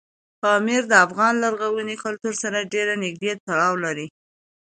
پامیر 0.41 0.81
د 0.87 0.93
افغان 1.05 1.33
لرغوني 1.43 1.95
کلتور 2.03 2.33
سره 2.43 2.69
ډېر 2.73 2.87
نږدې 3.03 3.31
تړاو 3.45 3.73
لري. 3.85 4.07